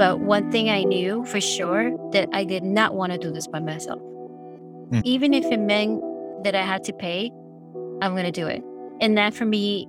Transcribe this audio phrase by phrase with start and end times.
[0.00, 3.46] But one thing I knew for sure that I did not want to do this
[3.46, 4.00] by myself.
[4.00, 5.02] Mm.
[5.04, 6.02] Even if it meant
[6.42, 7.30] that I had to pay,
[8.00, 8.64] I'm going to do it.
[9.02, 9.86] And that for me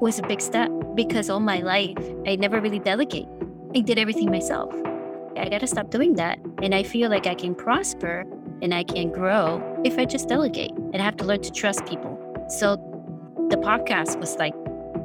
[0.00, 1.96] was a big step because all my life,
[2.26, 3.28] I never really delegate.
[3.72, 4.74] I did everything myself.
[5.36, 6.40] I got to stop doing that.
[6.60, 8.24] And I feel like I can prosper
[8.62, 10.72] and I can grow if I just delegate.
[10.72, 12.18] And I have to learn to trust people.
[12.48, 12.78] So
[13.48, 14.54] the podcast was like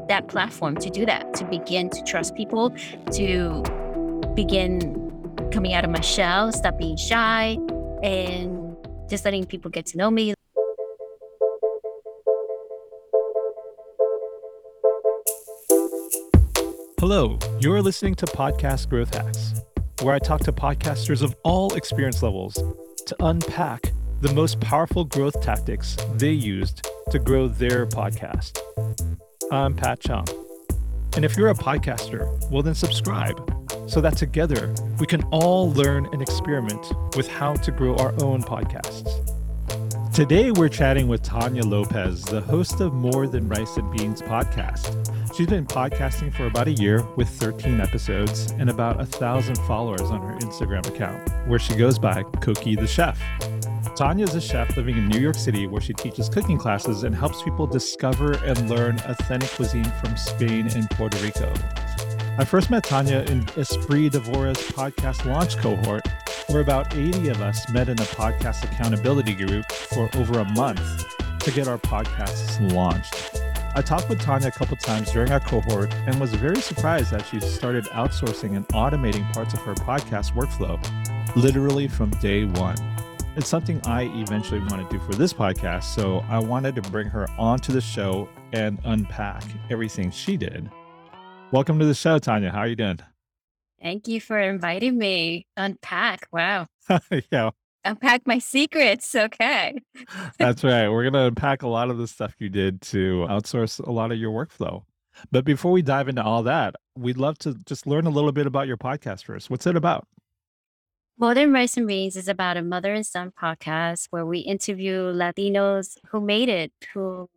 [0.07, 2.71] that platform to do that, to begin to trust people,
[3.11, 3.63] to
[4.37, 5.11] begin
[5.51, 7.57] coming out of my shell, stop being shy,
[8.03, 8.77] and
[9.09, 10.35] just letting people get to know me.
[16.99, 19.55] Hello, you're listening to Podcast Growth Hacks,
[20.03, 22.53] where I talk to podcasters of all experience levels
[23.07, 28.61] to unpack the most powerful growth tactics they used to grow their podcast.
[29.51, 30.27] I'm Pat Chung.
[31.15, 33.56] And if you're a podcaster, well, then subscribe
[33.87, 38.43] so that together we can all learn and experiment with how to grow our own
[38.43, 39.33] podcasts.
[40.13, 45.35] Today, we're chatting with Tanya Lopez, the host of More Than Rice and Beans podcast.
[45.35, 50.01] She's been podcasting for about a year with 13 episodes and about a thousand followers
[50.01, 53.21] on her Instagram account, where she goes by Koki the Chef.
[53.95, 57.13] Tanya is a chef living in New York City where she teaches cooking classes and
[57.13, 61.53] helps people discover and learn authentic cuisine from Spain and Puerto Rico.
[62.39, 66.07] I first met Tanya in Espree Devora's podcast launch cohort,
[66.49, 71.03] where about 80 of us met in a podcast accountability group for over a month
[71.39, 73.41] to get our podcasts launched.
[73.75, 77.25] I talked with Tanya a couple times during our cohort and was very surprised that
[77.25, 80.79] she started outsourcing and automating parts of her podcast workflow
[81.35, 82.77] literally from day one.
[83.35, 87.07] It's something I eventually want to do for this podcast, so I wanted to bring
[87.07, 90.69] her onto the show and unpack everything she did.
[91.51, 92.51] Welcome to the show, Tanya.
[92.51, 92.99] How are you doing?
[93.81, 95.47] Thank you for inviting me.
[95.55, 96.27] Unpack.
[96.31, 96.67] Wow.
[97.31, 97.51] yeah,
[97.85, 99.15] Unpack my secrets.
[99.15, 99.79] Okay.
[100.37, 100.89] that's right.
[100.89, 104.11] We're going to unpack a lot of the stuff you did to outsource a lot
[104.11, 104.83] of your workflow.
[105.31, 108.45] But before we dive into all that, we'd love to just learn a little bit
[108.45, 109.49] about your podcast first.
[109.49, 110.05] What's it about?
[111.17, 115.11] More Than Rice and Beans is about a mother and son podcast where we interview
[115.13, 117.29] Latinos who made it, who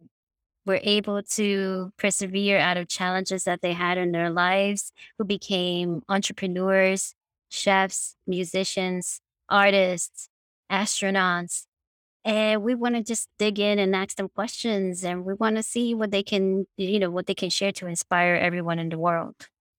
[0.66, 6.02] were able to persevere out of challenges that they had in their lives, who became
[6.08, 7.14] entrepreneurs,
[7.48, 10.28] chefs, musicians, artists,
[10.70, 11.66] astronauts.
[12.24, 15.62] And we want to just dig in and ask them questions and we want to
[15.62, 18.98] see what they can, you know, what they can share to inspire everyone in the
[18.98, 19.34] world.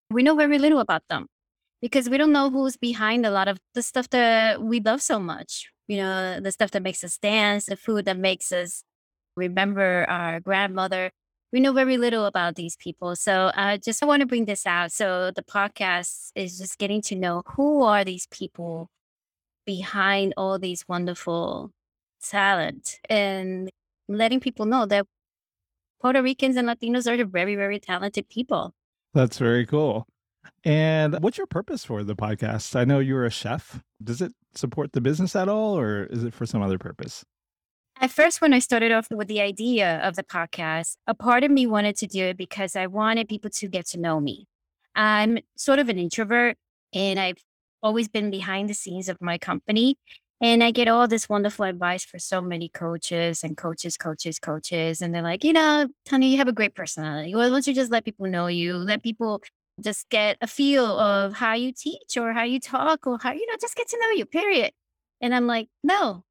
[0.10, 1.28] We know very little about them
[1.82, 5.20] because we don't know who's behind a lot of the stuff that we love so
[5.20, 5.72] much.
[5.88, 8.84] You know, the stuff that makes us dance, the food that makes us
[9.36, 11.12] remember our grandmother.
[11.52, 13.16] We know very little about these people.
[13.16, 14.92] So uh, I just want to bring this out.
[14.92, 18.90] So the podcast is just getting to know who are these people
[19.66, 21.72] behind all these wonderful
[22.24, 23.70] talent and
[24.08, 25.06] letting people know that
[26.02, 28.74] Puerto Ricans and Latinos are very, very talented people.
[29.14, 30.08] That's very cool.
[30.64, 32.76] And what's your purpose for the podcast?
[32.76, 33.82] I know you're a chef.
[34.04, 37.24] Does it support the business at all, or is it for some other purpose?
[38.00, 41.52] At first, when I started off with the idea of the podcast, a part of
[41.52, 44.48] me wanted to do it because I wanted people to get to know me.
[44.96, 46.58] I'm sort of an introvert
[46.94, 47.38] and I've
[47.84, 49.98] always been behind the scenes of my company.
[50.42, 55.02] And I get all this wonderful advice for so many coaches and coaches, coaches, coaches.
[55.02, 57.36] And they're like, you know, Tanya, you have a great personality.
[57.36, 58.76] Why don't you just let people know you?
[58.76, 59.44] Let people
[59.80, 63.46] just get a feel of how you teach or how you talk or how, you
[63.46, 64.72] know, just get to know you, period.
[65.22, 66.24] And I'm like, no,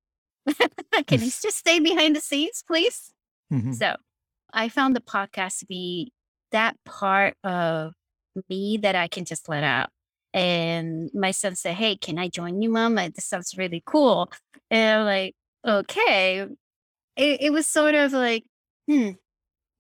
[1.06, 3.12] can you just stay behind the scenes, please?
[3.52, 3.74] Mhm.
[3.74, 3.96] So
[4.52, 6.12] I found the podcast to be
[6.52, 7.92] that part of
[8.48, 9.90] me that I can just let out.
[10.32, 12.94] And my son said, Hey, can I join you, mom?
[12.94, 14.30] Like, This sounds really cool.
[14.70, 15.34] And I'm like,
[15.66, 16.46] okay.
[17.16, 18.44] It, it was sort of like,
[18.88, 19.10] hmm,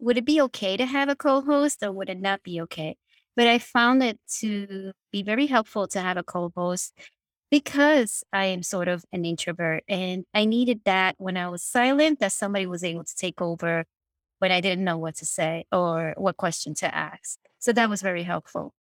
[0.00, 2.96] would it be okay to have a co host or would it not be okay?
[3.36, 6.92] But I found it to be very helpful to have a co host
[7.50, 12.20] because I am sort of an introvert and I needed that when I was silent,
[12.20, 13.84] that somebody was able to take over
[14.38, 17.38] when I didn't know what to say or what question to ask.
[17.58, 18.74] So that was very helpful.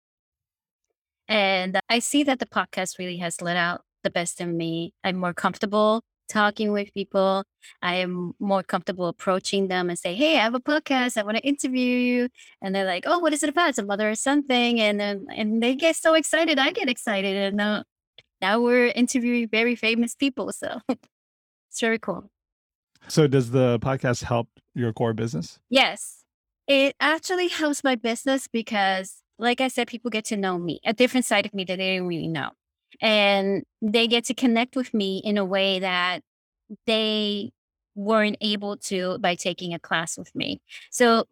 [1.28, 4.94] And I see that the podcast really has let out the best in me.
[5.04, 7.44] I'm more comfortable talking with people.
[7.82, 11.16] I am more comfortable approaching them and say, Hey, I have a podcast.
[11.16, 12.28] I want to interview you.
[12.62, 13.70] And they're like, Oh, what is it about?
[13.70, 14.80] It's a mother or something.
[14.80, 16.58] And then, and they get so excited.
[16.58, 17.36] I get excited.
[17.36, 17.82] And uh,
[18.40, 20.52] now we're interviewing very famous people.
[20.52, 22.30] So it's very cool.
[23.06, 25.60] So, does the podcast help your core business?
[25.70, 26.24] Yes.
[26.66, 30.92] It actually helps my business because like I said, people get to know me, a
[30.92, 32.50] different side of me that they didn't really know.
[33.00, 36.22] And they get to connect with me in a way that
[36.86, 37.52] they
[37.94, 40.60] weren't able to by taking a class with me.
[40.90, 41.24] So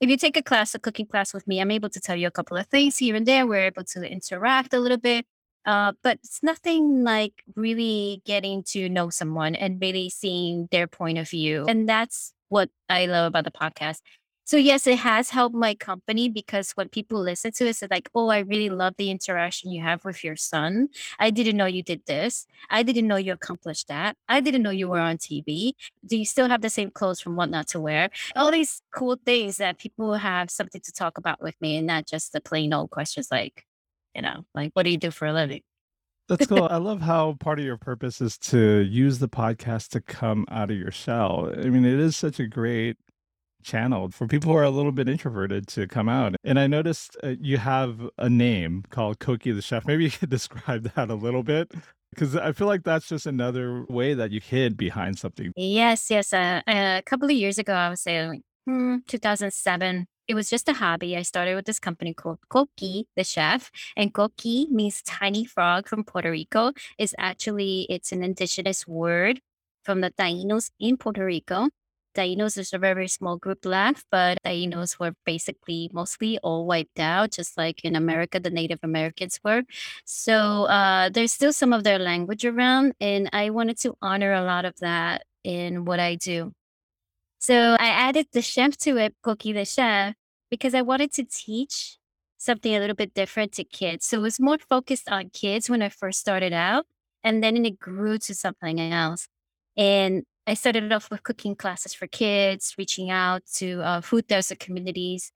[0.00, 2.26] if you take a class, a cooking class with me, I'm able to tell you
[2.26, 3.46] a couple of things here and there.
[3.46, 5.26] We're able to interact a little bit.
[5.66, 11.18] Uh, but it's nothing like really getting to know someone and really seeing their point
[11.18, 11.64] of view.
[11.68, 13.98] And that's what I love about the podcast.
[14.46, 18.08] So yes, it has helped my company because when people listen to it, it's like,
[18.14, 20.86] oh, I really love the interaction you have with your son.
[21.18, 22.46] I didn't know you did this.
[22.70, 24.16] I didn't know you accomplished that.
[24.28, 25.72] I didn't know you were on TV.
[26.06, 28.10] Do you still have the same clothes from what not to wear?
[28.36, 32.06] All these cool things that people have something to talk about with me and not
[32.06, 33.65] just the plain old questions like,
[34.16, 35.60] you know, like, what do you do for a living?
[36.28, 36.66] That's cool.
[36.68, 40.70] I love how part of your purpose is to use the podcast to come out
[40.72, 41.52] of your shell.
[41.56, 42.96] I mean, it is such a great
[43.62, 46.34] channel for people who are a little bit introverted to come out.
[46.42, 49.86] And I noticed uh, you have a name called Koki the Chef.
[49.86, 51.72] Maybe you could describe that a little bit
[52.10, 55.52] because I feel like that's just another way that you hid behind something.
[55.54, 56.32] Yes, yes.
[56.32, 60.06] Uh, a couple of years ago, I would say like, hmm, 2007.
[60.28, 61.16] It was just a hobby.
[61.16, 66.02] I started with this company called Koki, the chef, and Koki means tiny frog from
[66.04, 66.72] Puerto Rico.
[66.98, 69.40] Is actually it's an indigenous word
[69.84, 71.68] from the Tainos in Puerto Rico.
[72.16, 77.30] Tainos is a very small group left, but Tainos were basically mostly all wiped out,
[77.32, 79.62] just like in America, the Native Americans were.
[80.04, 84.42] So uh, there's still some of their language around, and I wanted to honor a
[84.42, 86.52] lot of that in what I do.
[87.46, 90.14] So I added the chef to it, Koki the chef,
[90.50, 91.96] because I wanted to teach
[92.38, 94.04] something a little bit different to kids.
[94.04, 96.86] So it was more focused on kids when I first started out,
[97.22, 99.28] and then it grew to something else.
[99.76, 104.58] And I started off with cooking classes for kids, reaching out to uh, food desert
[104.58, 105.30] communities,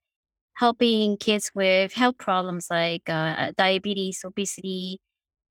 [0.55, 4.99] helping kids with health problems like uh, diabetes, obesity,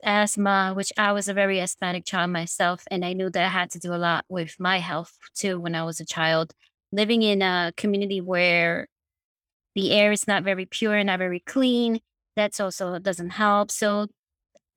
[0.05, 2.85] asthma, which I was a very asthmatic child myself.
[2.91, 5.75] And I knew that I had to do a lot with my health too when
[5.75, 6.53] I was a child.
[6.93, 8.89] Living in a community where
[9.75, 12.01] the air is not very pure, not very clean,
[12.37, 13.71] that's also doesn't help.
[13.71, 14.09] So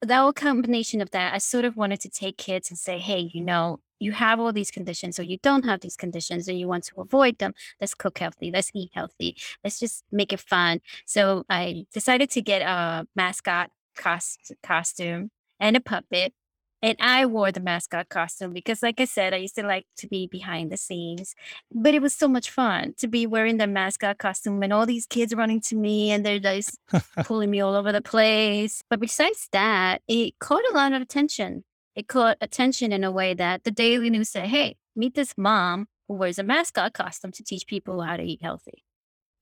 [0.02, 3.32] the whole combination of that, I sort of wanted to take kids and say, hey,
[3.34, 6.68] you know, you have all these conditions or you don't have these conditions and you
[6.68, 7.54] want to avoid them.
[7.80, 8.52] Let's cook healthy.
[8.52, 9.38] Let's eat healthy.
[9.64, 10.82] Let's just make it fun.
[11.06, 16.34] So I decided to get a mascot cost- costume and a puppet.
[16.82, 20.08] And I wore the mascot costume because, like I said, I used to like to
[20.08, 21.34] be behind the scenes.
[21.72, 25.06] But it was so much fun to be wearing the mascot costume and all these
[25.06, 26.78] kids running to me and they're just
[27.24, 28.84] pulling me all over the place.
[28.90, 31.64] But besides that, it caught a lot of attention.
[31.96, 35.88] It caught attention in a way that the Daily News said, hey, meet this mom
[36.10, 38.84] who wears a mascot costume to teach people how to eat healthy.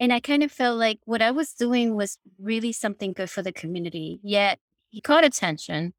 [0.02, 3.42] And I kind of felt like what I was doing was really something good for
[3.42, 4.20] the community.
[4.22, 4.60] Yet
[4.90, 5.94] he caught attention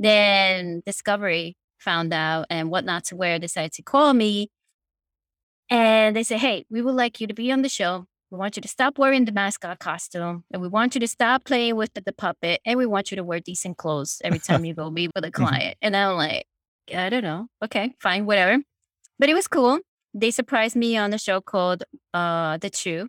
[0.00, 4.50] then Discovery found out and What Not to Wear decided to call me.
[5.68, 8.06] And they said, hey, we would like you to be on the show.
[8.30, 11.44] We want you to stop wearing the mascot costume and we want you to stop
[11.44, 14.64] playing with the, the puppet and we want you to wear decent clothes every time
[14.64, 15.44] you go meet with a mm-hmm.
[15.44, 15.76] client.
[15.82, 16.46] And I'm like,
[16.94, 17.48] I don't know.
[17.62, 18.62] Okay, fine, whatever.
[19.18, 19.80] But it was cool.
[20.12, 23.08] They surprised me on a show called uh, The Chew,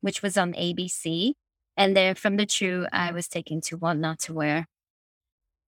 [0.00, 1.32] which was on ABC.
[1.76, 4.66] And then from The Chew, I was taken to What Not to Wear.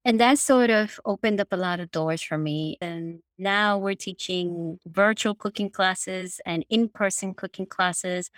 [0.04, 2.76] And that sort of opened up a lot of doors for me.
[2.80, 8.30] And now we're teaching virtual cooking classes and in person cooking classes,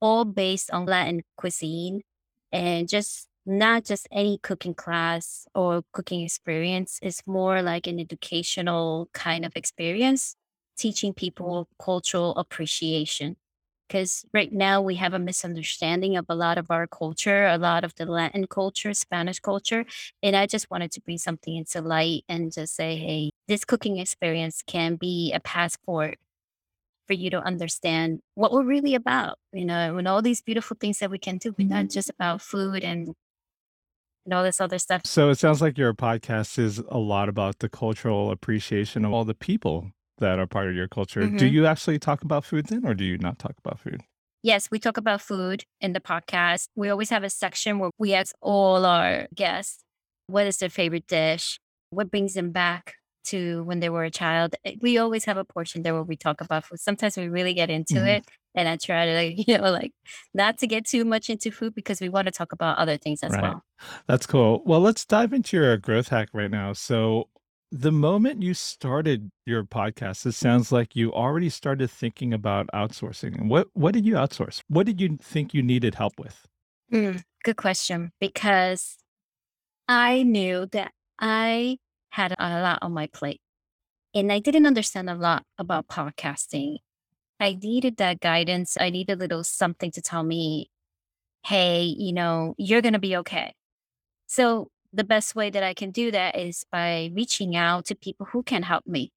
[0.00, 2.02] all based on Latin cuisine
[2.52, 6.98] and just not just any cooking class or cooking experience.
[7.02, 10.36] It's more like an educational kind of experience,
[10.76, 13.36] teaching people cultural appreciation
[13.88, 17.84] because right now we have a misunderstanding of a lot of our culture, a lot
[17.84, 19.84] of the Latin culture, Spanish culture.
[20.22, 23.98] And I just wanted to bring something into light and just say, hey, this cooking
[23.98, 26.18] experience can be a passport
[27.06, 30.98] for you to understand what we're really about, you know, and all these beautiful things
[31.00, 31.54] that we can do.
[31.58, 33.14] We're not just about food and,
[34.24, 35.02] and all this other stuff.
[35.04, 39.26] So it sounds like your podcast is a lot about the cultural appreciation of all
[39.26, 41.26] the people that are part of your culture.
[41.28, 44.02] Do hmm you actually talk about food then, or do you not talk about food?
[44.42, 46.68] Yes, we talk about food in the podcast.
[46.76, 49.82] We always have a section where we ask all our guests
[50.26, 51.58] what is their favorite dish,
[51.90, 52.94] what brings them back
[53.26, 54.54] to when they were a child.
[54.64, 56.78] Eh, We always have a portion there where we talk about food.
[56.80, 58.16] Sometimes we really get into Mhm.
[58.18, 59.92] it, and I try to, like, you know, like
[60.34, 63.22] not to get too much into food because we want to talk about other things
[63.22, 63.42] as Right.
[63.42, 63.64] well.
[64.06, 64.62] That's cool.
[64.66, 66.74] Well, let's dive into your growth hack right now.
[66.74, 67.28] So,
[67.76, 73.48] the moment you started your podcast, it sounds like you already started thinking about outsourcing.
[73.48, 74.62] What what did you outsource?
[74.68, 76.46] What did you think you needed help with?
[76.92, 78.12] Mm, good question.
[78.20, 78.96] Because
[79.88, 81.78] I knew that I
[82.10, 83.40] had a lot on my plate
[84.14, 86.76] and I didn't understand a lot about podcasting.
[87.40, 88.76] I needed that guidance.
[88.80, 90.70] I needed a little something to tell me,
[91.44, 93.52] hey, you know, you're to be okay.
[94.26, 98.26] So the best way that I can do that is by reaching out to people
[98.26, 99.12] who can help me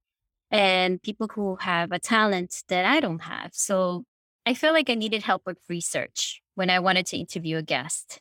[0.49, 3.51] and people who have a talent that I don't have.
[3.53, 4.05] So
[4.45, 8.19] I felt like I needed help with research when I wanted to interview a guest.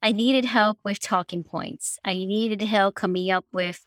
[0.00, 1.98] I needed help with talking points.
[2.04, 3.82] I needed help coming up with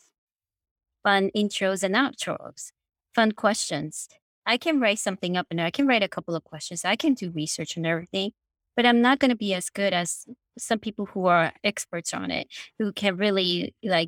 [1.04, 2.72] fun intros and outros,
[3.16, 4.08] fun questions.
[4.46, 6.84] I can write something up and I can write a couple of questions.
[6.84, 8.32] I can do research and everything,
[8.80, 10.26] but I'm not going to be as good as
[10.58, 14.08] some people who are experts on it, who can really like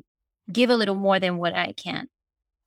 [0.50, 2.08] give a little more than what I can.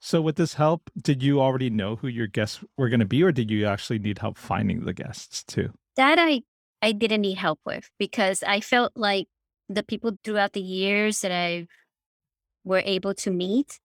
[0.02, 3.24] So, with this help, did you already know who your guests were going to be,
[3.24, 5.72] or did you actually need help finding the guests too?
[5.96, 6.44] That I
[6.80, 9.26] I didn't need help with because I felt like
[9.68, 11.66] the people throughout the years that I
[12.64, 13.80] were able to meet,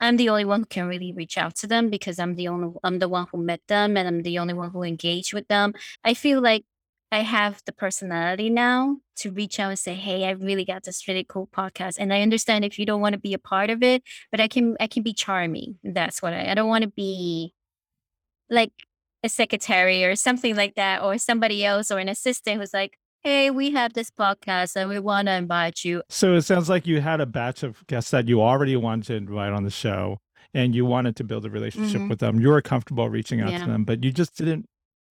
[0.00, 2.74] I'm the only one who can really reach out to them because I'm the only
[2.82, 5.72] I'm the one who met them and I'm the only one who engaged with them.
[6.02, 6.64] I feel like
[7.12, 11.06] I have the personality now to reach out and say, "Hey, I really got this
[11.08, 13.82] really cool podcast, and I understand if you don't want to be a part of
[13.82, 15.78] it, but I can I can be charming.
[15.82, 17.52] That's what I I don't want to be
[18.48, 18.72] like
[19.22, 23.50] a secretary or something like that, or somebody else or an assistant who's like, "Hey,
[23.50, 27.00] we have this podcast and we want to invite you." So it sounds like you
[27.00, 30.18] had a batch of guests that you already wanted to invite on the show
[30.54, 32.08] and you wanted to build a relationship Mhm.
[32.08, 32.40] with them.
[32.40, 34.66] You were comfortable reaching out to them, but you just didn't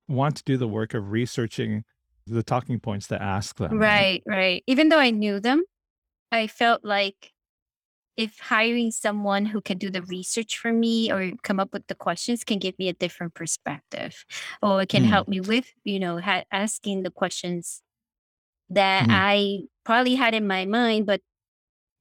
[0.09, 1.85] want to do the work of researching
[2.27, 4.07] the talking points to ask them, right?
[4.07, 4.63] Right, right.
[4.67, 5.63] Even though I knew them,
[6.31, 7.33] I felt like
[8.17, 11.95] if hiring someone who can do the research for me or come up with the
[11.95, 14.25] questions can give me a different perspective
[14.61, 17.83] or it can Mm, help me with, you know, ha- asking the questions
[18.69, 19.09] that mhm.
[19.09, 21.21] I probably had in my mind, but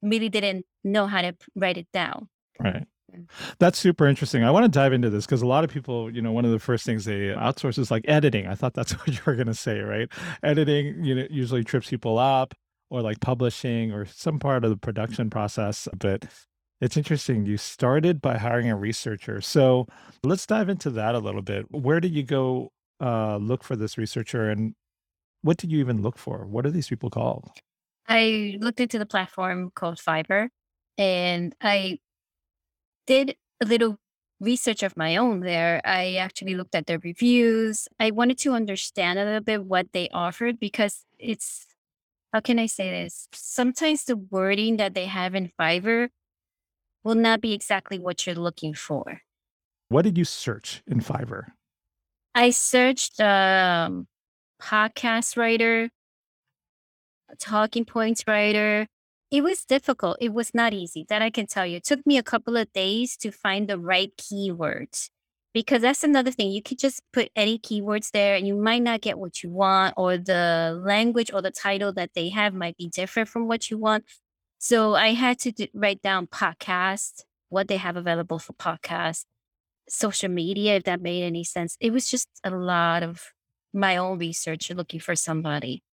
[0.03, 2.29] really didn't know how to write it down.
[2.59, 2.87] Right.
[3.59, 4.43] That's super interesting.
[4.43, 6.51] I want to dive into this because a lot of people, you know, one of
[6.51, 8.47] the first things they outsource is like editing.
[8.47, 10.07] I thought that's what you were going to say, right?
[10.43, 12.53] Editing, you know, usually trips people up
[12.89, 15.87] or like publishing or some part of the production process.
[15.97, 16.25] But
[16.81, 17.45] it's interesting.
[17.45, 19.41] You started by hiring a researcher.
[19.41, 19.87] So
[20.23, 21.65] let's dive into that a little bit.
[21.69, 24.75] Where did you go uh, look for this researcher and
[25.41, 26.45] what did you even look for?
[26.45, 27.49] What are these people called?
[28.07, 30.49] I looked into the platform called Fiverr
[30.97, 31.99] and I
[33.09, 33.97] did a little
[34.39, 35.81] research of my own there.
[35.83, 37.87] I actually looked at their reviews.
[37.99, 41.65] I wanted to understand a little bit what they offered because it's,
[42.31, 43.27] how can I say this?
[43.33, 46.09] Sometimes the wording that they have in Fiverr
[47.03, 49.21] will not be exactly what you're looking for.
[49.87, 51.45] What did you search in Fiverr?
[52.35, 54.07] I searched um,
[54.61, 55.89] podcast writer,
[57.39, 58.85] talking points writer.
[59.31, 60.17] It was difficult.
[60.19, 61.05] It was not easy.
[61.07, 61.77] That I can tell you.
[61.77, 65.09] It took me a couple of days to find the right keywords
[65.53, 66.51] because that's another thing.
[66.51, 69.93] You could just put any keywords there and you might not get what you want,
[69.97, 73.77] or the language or the title that they have might be different from what you
[73.77, 74.05] want.
[74.57, 79.25] So I had to d- write down podcast, what they have available for podcast,
[79.87, 81.77] social media, if that made any sense.
[81.79, 83.23] It was just a lot of
[83.73, 85.83] my own research looking for somebody.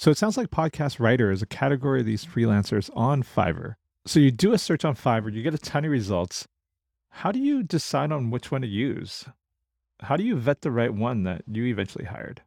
[0.00, 3.74] So it sounds like podcast writer is a category of these freelancers on Fiverr.
[4.06, 6.48] So you do a search on Fiverr, you get a ton of results.
[7.10, 9.26] How do you decide on which one to use?
[10.00, 12.40] How do you vet the right one that you eventually hired?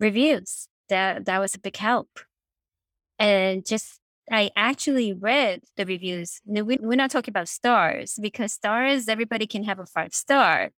[0.00, 0.66] Reviews.
[0.88, 2.08] That that was a big help.
[3.20, 6.40] And just I actually read the reviews.
[6.44, 10.70] We, we're not talking about stars because stars everybody can have a five star.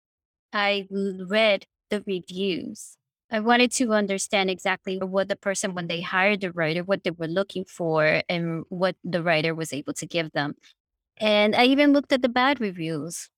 [0.53, 2.99] I read the reviews.
[3.33, 7.11] I wanted to understand exactly what the person, when they hired the writer, what they
[7.11, 10.55] were looking for and what the writer was able to give them.
[11.17, 13.31] And I even looked at the bad reviews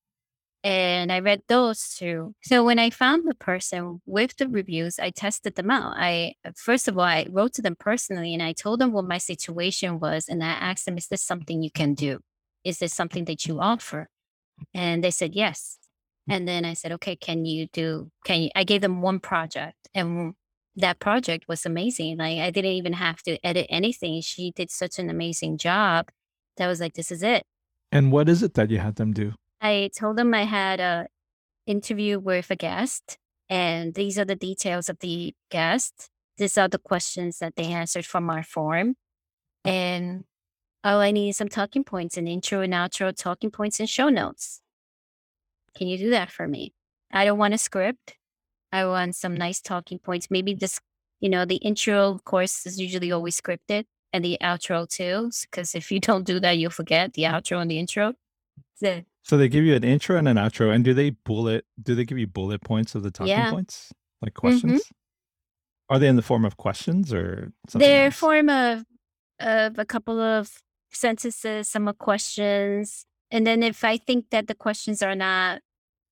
[0.65, 2.35] and I read those too.
[2.43, 5.95] So when I found the person with the reviews, I tested them out.
[5.97, 9.19] I first of all, I wrote to them personally and I told them what my
[9.19, 12.19] situation was and I asked them, is this something you can do?
[12.65, 14.09] Is this something that you offer?
[14.73, 15.79] And they said yes.
[16.29, 19.77] And then I said, okay, can you do, can you, I gave them one project
[19.95, 20.35] and
[20.77, 22.19] that project was amazing.
[22.19, 24.21] Like I didn't even have to edit anything.
[24.23, 26.09] She did such an amazing job
[26.57, 27.45] that I was like, this is it.
[27.93, 29.35] And what is it that you had them do?
[29.61, 31.07] I told them I had a
[31.67, 36.09] interview with a guest and these are the details of the guest.
[36.39, 38.97] These are the questions that they answered from our form.
[39.65, 40.25] And
[40.83, 44.61] all I need some talking points, an intro and outro, talking points and show notes.
[45.77, 46.73] Can you do that for me?
[47.13, 48.17] I don't want a script.
[48.73, 50.31] I want some nice talking points.
[50.31, 50.81] Maybe just,
[51.21, 55.31] You know, the intro, of course, is usually always scripted and the outro too.
[55.43, 58.15] Because if you don't do that, you'll forget the outro and the intro.
[58.77, 61.65] So, So they give you an intro and an outro, and do they bullet?
[61.81, 63.51] Do they give you bullet points of the talking yeah.
[63.51, 64.93] points, like hmm questions?
[65.89, 68.17] Are they in the form of questions or something They're else?
[68.17, 68.85] form of
[69.41, 70.51] of a couple of
[70.91, 73.07] sentences, some of questions.
[73.31, 75.61] And then if I think that the questions are not,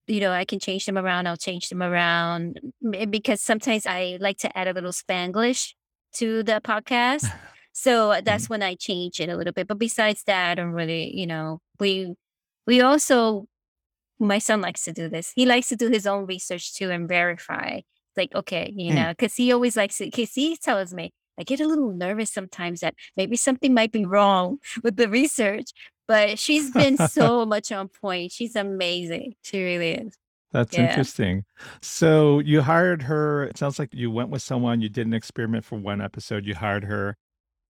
[0.07, 2.61] you know, I can change them around, I'll change them around.
[2.85, 5.75] M- Because sometimes I like to add a little Spanglish
[6.15, 7.35] to the podcast.
[7.75, 8.25] So Mhm.
[8.27, 9.67] that's when I change it a little bit.
[9.67, 12.13] But besides that, I don't really, you know, we
[12.67, 13.47] we also
[14.19, 15.33] my son likes to do this.
[15.35, 17.81] He likes to do his own research too and verify.
[18.17, 18.97] Like, okay, you Mm.
[18.97, 22.31] know, because he always likes to, because he tells me, I get a little nervous
[22.31, 25.71] sometimes that maybe something might be wrong with the research,
[26.09, 28.33] but she's been so much on point.
[28.33, 29.35] She's amazing.
[29.43, 30.17] She really is.
[30.53, 30.89] That's Yeah.
[30.89, 31.45] interesting.
[31.81, 33.45] So you hired her.
[33.45, 34.81] It sounds like you went with someone.
[34.81, 36.45] You did an experiment for one episode.
[36.47, 37.17] You hired her,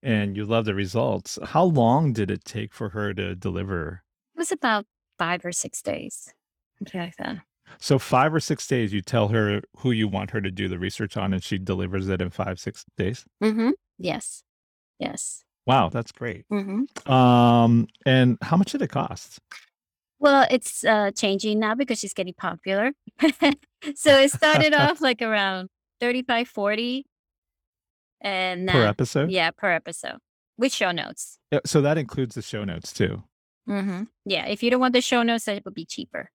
[0.03, 1.39] and you love the results.
[1.45, 4.03] How long did it take for her to deliver?
[4.35, 4.87] It was about
[5.19, 6.33] five or six days.
[6.79, 7.37] Something like that.
[7.79, 10.79] So five or six days, you tell her who you want her to do the
[10.79, 13.25] research on, and she delivers it in five, six days.
[13.43, 13.71] Mm-hmm.
[13.99, 14.43] Yes.
[14.99, 15.45] Yes.
[15.67, 16.45] Wow, that's great.
[16.53, 17.13] Mm-hmm.
[17.13, 19.39] Um, and how much did it cost
[20.19, 22.93] Well, it's uh, changing now because she's getting popular.
[23.95, 25.69] so it started off like around
[26.01, 27.07] 35, 40.
[28.25, 29.31] And per uh, episode?
[29.31, 30.19] yeah, per episode
[30.57, 31.39] with show notes.
[31.51, 33.25] Yeah, So that includes the show notes too.
[33.69, 34.05] Mm-hmm.
[34.25, 34.47] Yeah.
[34.47, 36.31] If you don't want the show notes, that would be cheaper.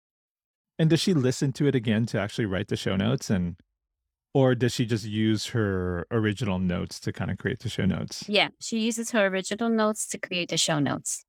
[0.79, 3.55] And does she listen to it again to actually write the show notes and
[4.37, 8.23] or does she just use her original notes to kind of create the show notes?
[8.27, 8.49] Yeah.
[8.59, 11.23] She uses her original notes to create the show notes.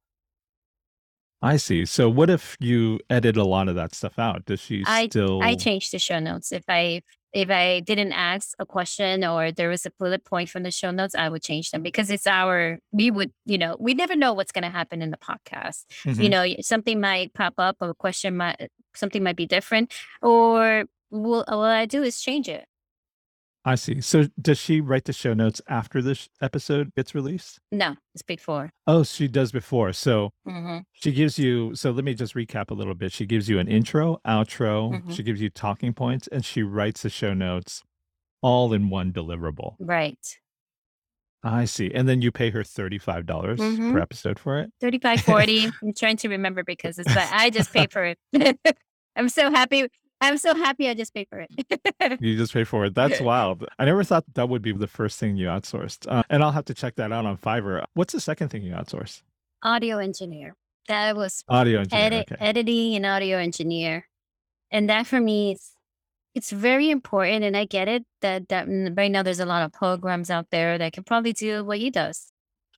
[1.41, 1.87] I see.
[1.87, 4.45] So what if you edit a lot of that stuff out?
[4.45, 6.53] Does she I still I change the show notes.
[6.53, 7.01] If I
[7.33, 10.91] if I didn't ask a question or there was a bullet point from the show
[10.91, 14.33] notes, I would change them because it's our we would, you know, we never know
[14.35, 15.85] what's gonna happen in the podcast.
[16.05, 16.31] You Mhm.
[16.35, 19.95] know, something might pop up or a question might something might be different.
[20.21, 22.67] Or what I do is change it.
[23.69, 24.01] I see.
[24.01, 27.59] So does she write the show notes after this episode gets released?
[27.71, 28.71] No, it's before.
[28.87, 29.93] Oh, she does before.
[29.93, 33.13] So hmm she gives you so let me just recap a little bit.
[33.13, 37.03] She gives you an intro, outro, hmm she gives you talking points, and she writes
[37.03, 37.83] the show notes
[38.41, 39.75] all in one deliverable.
[39.79, 40.17] Right.
[41.43, 41.91] I see.
[41.93, 44.73] And then you pay her $35 hmm per episode for it?
[44.81, 45.67] 35, 40.
[45.83, 48.59] I'm trying to remember because it's like I just pay for it.
[49.15, 49.89] I'm so happy.
[50.21, 52.19] I'm so happy I just pay for it.
[52.21, 52.95] You just pay for it.
[52.95, 53.65] That's wild.
[53.79, 56.07] I never thought that would be the first thing you outsourced.
[56.09, 57.85] Uh, and I'll have to check that out on Fiverr.
[57.95, 59.23] What's the second thing you outsource?
[59.63, 60.55] audio engineer.
[60.89, 62.05] That was Audio engineer.
[62.07, 62.45] edit Okay.
[62.45, 64.09] editing and audio engineer.
[64.71, 65.73] And that for me is
[66.35, 69.65] it's very important and I get it that that mm, right now there's a lot
[69.65, 72.29] of programs out there that can probably do what he does.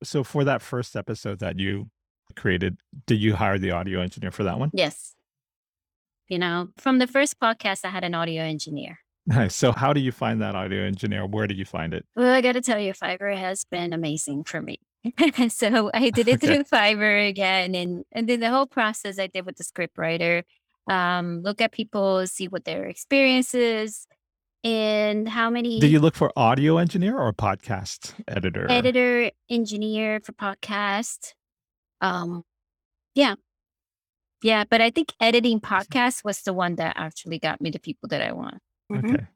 [0.03, 1.91] So for that first episode that you
[2.37, 4.71] created, did you hire the audio engineer for that one?
[4.73, 5.15] Yes.
[6.31, 9.01] You know, from the first podcast I had an audio engineer.
[9.27, 9.55] Nice.
[9.55, 11.27] So how do you find that audio engineer?
[11.27, 12.07] Where did you find it?
[12.17, 14.79] Well, I got to tell you, Fiverr has been amazing for me.
[15.49, 16.47] so I did it Okay.
[16.47, 20.45] through Fiverr again, and and then the whole process I did with the script writer.
[20.89, 24.07] Um, look at people, see what their experience is,
[24.65, 25.81] and how many.
[25.81, 28.71] Did you look for audio engineer or podcast editor?
[28.71, 31.33] editor, engineer for podcast.
[32.01, 32.43] Um,
[33.15, 33.35] yeah,
[34.43, 38.09] yeah, but I think editing podcast was the one that actually got me the people
[38.09, 38.59] that I want.
[38.91, 39.15] Mhm.
[39.15, 39.27] Okay.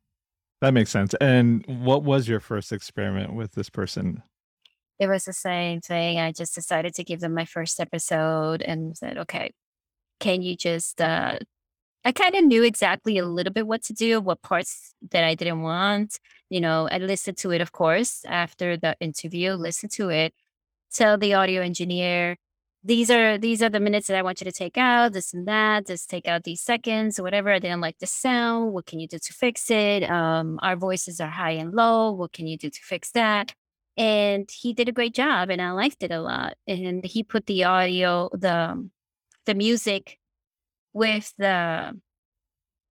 [0.60, 1.14] That makes sense.
[1.20, 4.22] And what was your first experiment with this person?
[4.98, 6.18] It was the same thing.
[6.20, 9.50] I just decided to give them my first episode and said, okay,
[10.20, 11.38] can you just uh
[12.06, 15.34] I kind of knew exactly a little bit what to do, what parts that I
[15.34, 16.18] didn't want.
[16.50, 20.34] You know, I listened to it, of course, after the interview, listen to it,
[20.92, 22.36] tell the audio engineer,
[22.84, 25.48] these are these are the minutes that I want you to take out, this and
[25.48, 27.50] that, just take out these seconds or whatever.
[27.50, 28.72] I didn't like the sound.
[28.74, 30.02] What can you do to fix it?
[30.10, 32.12] Um, our voices are high and low.
[32.12, 33.54] What can you do to fix that?
[33.96, 36.54] And he did a great job and I liked it a lot.
[36.66, 38.88] And he put the audio, the
[39.46, 40.18] the music
[40.92, 41.98] with the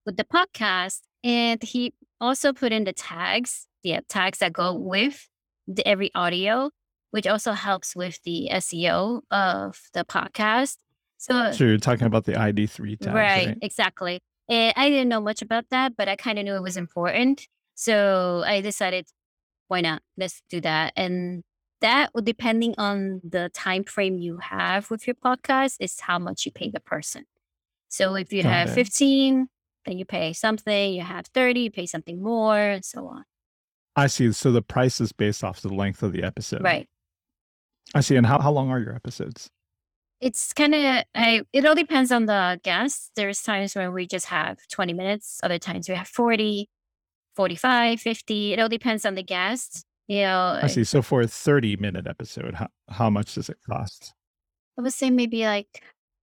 [0.06, 5.28] with the podcast and he also put in the tags the tags that go with
[5.66, 6.70] the every audio
[7.14, 10.78] which also helps with the seo of the podcast
[11.16, 13.58] so So you're talking about the ID3 tags, right right?
[13.62, 16.76] exactly and i didn't know much about that but i kind of knew it was
[16.76, 17.46] important
[17.76, 19.06] so i decided
[19.68, 21.44] why not let's do that and
[21.80, 26.50] that depending on the time frame you have with your podcast is how much you
[26.50, 27.24] pay the person
[27.88, 28.74] so if you Got have it.
[28.74, 29.48] 15
[29.86, 33.24] then you pay something you have 30 you pay something more and so on
[33.96, 34.32] I see.
[34.32, 36.62] So the price is based off the length of the episode.
[36.62, 36.88] Right.
[37.94, 38.16] I see.
[38.16, 39.50] And how, how long are your episodes?
[40.20, 43.10] It's kinda I it all depends on the guest.
[43.16, 46.68] There's times when we just have 20 minutes, other times we have 40,
[47.36, 48.52] 45, 50.
[48.54, 49.84] It all depends on the guest.
[50.06, 50.84] You know, I eh, see.
[50.84, 54.14] So for a 30 minute episode, how, how much does it cost?
[54.78, 55.82] I would say maybe like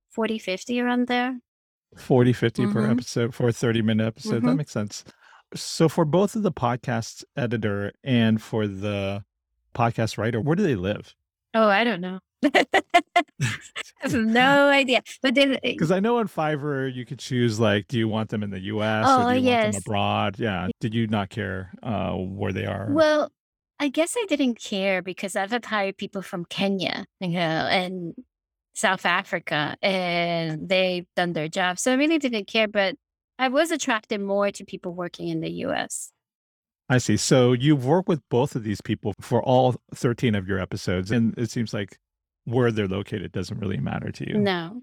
[0.09, 1.39] 40, 50 around there.
[1.97, 2.91] 40, 50 per Mhm.
[2.91, 4.41] episode for a 30 minute episode.
[4.43, 4.57] That Mhm.
[4.57, 5.03] makes sense.
[5.53, 9.25] So for both of the podcast editor and for the
[9.75, 11.13] podcast writer, where do they live?
[11.53, 12.19] Oh, I don't know.
[12.43, 13.55] I
[13.99, 15.03] have no idea.
[15.21, 18.41] But eh Because I know on Fiverr you could choose like, do you want them
[18.43, 20.39] in the US or Oh, do you want them abroad?
[20.39, 20.67] Yeah.
[20.79, 22.87] Did you not care uh, where they are?
[22.89, 23.31] Well,
[23.79, 28.13] I guess I didn't care because I've had hired people from Kenya, you know, and
[28.73, 31.79] South Africa, and they've done their job.
[31.79, 32.95] So I really didn't care, but
[33.39, 36.11] I was attracted more to people working in the US.
[36.91, 37.15] I see.
[37.15, 41.33] So you've worked with both of these people for all 13 of your episodes, and
[41.37, 41.97] it seems like
[42.43, 44.37] where they're located doesn't really matter to you.
[44.37, 44.81] No.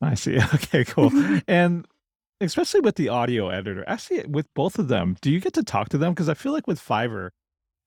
[0.00, 0.38] I see.
[0.54, 1.10] Okay, cool.
[1.46, 1.86] And
[2.40, 5.90] especially with the audio editor, actually, with both of them, do you get to talk
[5.90, 6.12] to them?
[6.14, 7.28] Because I feel like with Fiverr,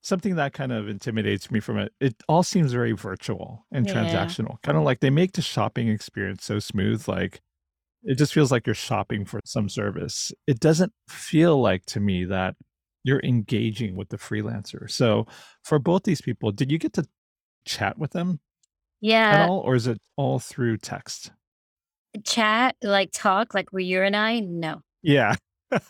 [0.02, 3.94] something that kind of intimidates me from it, it all seems very virtual and Yeah.
[3.94, 4.62] transactional.
[4.62, 7.08] Kind of like they make the shopping experience so smooth.
[7.08, 7.40] Like
[8.04, 10.32] it just feels like you're shopping for some service.
[10.46, 12.54] It doesn't feel like to me that
[13.06, 14.90] you're engaging with the freelancer.
[14.90, 15.26] So
[15.64, 17.04] for both these people, did you get to
[17.64, 18.40] chat with them
[19.30, 21.32] at Yeah, all, or is it all through text?
[22.24, 24.40] chat, like talk, like were you and I?
[24.40, 24.82] No.
[25.02, 25.34] Yeah.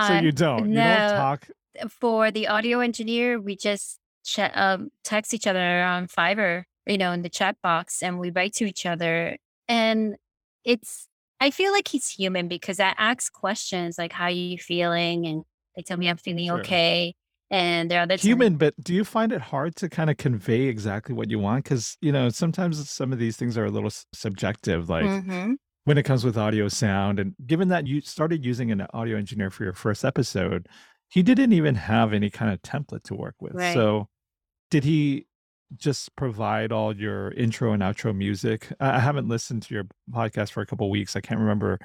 [0.00, 0.72] so Uh, you don't.
[0.72, 1.08] You don't no.
[1.08, 1.48] talk.
[1.90, 7.12] For the audio engineer, we just chat, um, text each other on Fiverr, you know,
[7.12, 9.36] in the chat box, and we write to each other.
[9.68, 10.16] And
[10.64, 11.08] it's,
[11.40, 15.44] I feel like he's human because I ask questions like, "How are you feeling?" and
[15.76, 16.60] they tell me I'm feeling Sure.
[16.60, 17.14] okay.
[17.50, 20.16] And there are other times, Human, but do you find it hard to kind of
[20.16, 21.64] convey exactly what you want?
[21.64, 25.56] Because, you know, sometimes some of these things are a little s- subjective, like Mhm.
[25.84, 27.18] when it comes with audio sound.
[27.20, 30.66] And given that you started using an audio engineer for your first episode,
[31.08, 33.52] he didn't even have any kind of template to work with.
[33.54, 33.74] Right.
[33.74, 34.08] So
[34.70, 35.26] did he
[35.76, 38.72] just provide all your intro and outro music?
[38.80, 41.14] I I haven't listened to your podcast for a couple weeks.
[41.14, 41.78] I can't remember.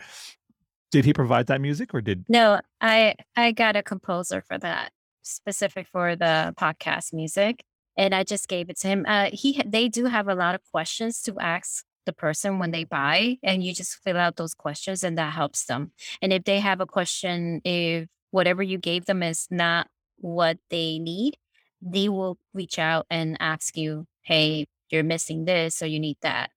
[0.91, 4.91] Did he provide that music or did No, I I got a composer for that,
[5.21, 7.63] specific for the podcast music,
[7.95, 9.05] and I just gave it to him.
[9.07, 12.85] Uh, he they do have a lot of questions to ask the person when they
[12.85, 15.91] buy, and you just fill out those questions, and that helps them.
[16.21, 20.97] And if they have a question, if whatever you gave them is not what they
[20.99, 21.37] need,
[21.81, 26.49] they will reach out and ask you, "Hey, you're missing this, or you need that,"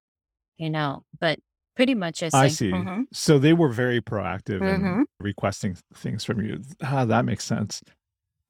[0.56, 1.04] you know.
[1.20, 1.38] But
[1.76, 2.70] pretty much I like, see.
[2.70, 6.60] mhm, So they were very proactive in mhm, requesting things from you.
[6.82, 7.82] Ah, that makes sense.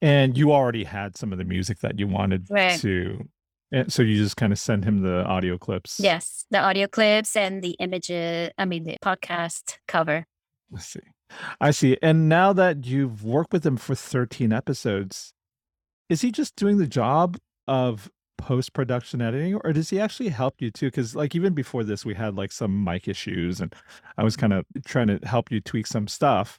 [0.01, 2.81] And you already had some of the music that you wanted right.
[2.81, 3.29] to,
[3.71, 6.01] and so you just kind of send him the audio clips.
[6.01, 10.27] Yes, the audio clips and the images, I mean, the podcast cover.
[10.71, 11.01] Let's see.
[11.61, 11.97] I see.
[12.03, 15.33] And now that you've worked with him for 13 episodes,
[16.09, 18.11] is he just doing the job of
[18.43, 20.89] post production editing or does he actually help you too?
[20.89, 23.73] Because, like, even before this, we had like some mic issues and
[24.19, 26.59] I was kind of trying to help you tweak some stuff.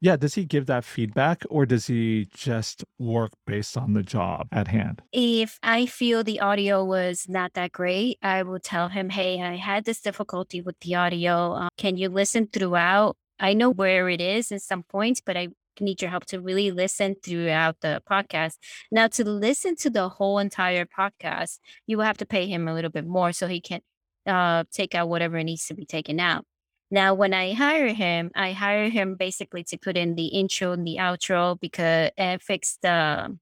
[0.00, 0.16] Yeah.
[0.16, 4.66] Does he give that feedback or does he just work based on the job at
[4.66, 5.02] hand?
[5.12, 9.56] If I feel the audio was not that great, I will tell him, hey, I
[9.56, 11.52] had this difficulty with the audio.
[11.52, 13.16] Uh, can you listen throughout?
[13.38, 15.48] I know where it is in some points, but I
[15.82, 18.58] need your help to really listen throughout the podcast.
[18.90, 22.74] Now, to listen to the whole entire podcast, you will have to pay him a
[22.74, 23.80] little bit more so he can
[24.26, 26.44] uh, take out whatever needs to be taken out.
[26.90, 30.86] Now, when I hire him, I hire him basically to put in the intro and
[30.86, 33.38] the outro because and fix the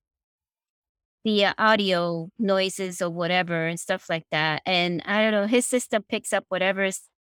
[1.24, 4.62] the uh, audio noises or whatever and stuff like that.
[4.66, 6.88] And I don't know, his system picks up whatever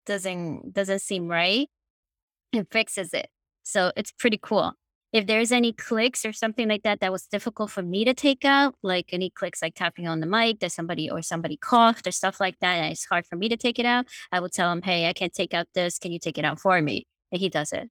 [0.05, 1.67] doesn't doesn't seem right
[2.53, 3.29] and fixes it.
[3.63, 4.73] So it's pretty cool.
[5.13, 8.43] If there's any clicks or something like that that was difficult for me to take
[8.45, 12.11] out, like any clicks like tapping on the mic that somebody or somebody coughed or
[12.11, 14.71] stuff like that, and it's hard for me to take it out, I would tell
[14.71, 15.99] him, "Hey, I can't take out this.
[15.99, 17.89] Can you take it out for me?" And he does it.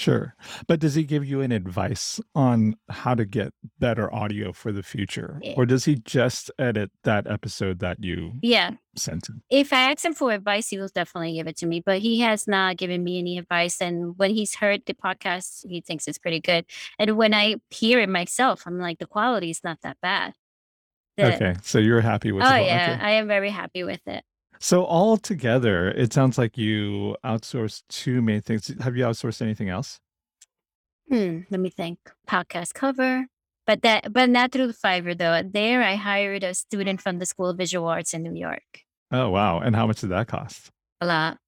[0.00, 0.34] Sure.
[0.66, 4.82] But does he give you an advice on how to get better audio for the
[4.82, 5.38] future?
[5.42, 5.52] Yeah.
[5.58, 8.76] Or does he just edit that episode that you Yeah.
[8.96, 9.42] sent him?
[9.50, 12.20] If I ask him for advice, he will definitely give it to me, but he
[12.20, 13.82] has not given me any advice.
[13.82, 16.64] And when he's heard the podcast, he thinks it's pretty good.
[16.98, 20.32] And when I hear it myself, I'm like, the quality is not that bad.
[21.18, 21.56] The- Okay.
[21.62, 22.92] So you're happy with oh, the yeah.
[22.94, 23.04] okay.
[23.04, 24.24] I am very happy with it.
[24.60, 28.70] So all together, it sounds like you outsourced two main things.
[28.80, 29.98] Have you outsourced anything else?
[31.08, 31.98] Hmm, let me think.
[32.28, 33.26] Podcast cover,
[33.66, 35.42] but that but not through Fiverr though.
[35.42, 38.84] There, I hired a student from the School of Visual Arts in New York.
[39.10, 39.60] Oh, wow.
[39.60, 40.70] And how much did that cost?
[41.00, 41.38] A lot.